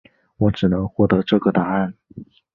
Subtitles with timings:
[0.37, 1.93] 我只能获得这个答案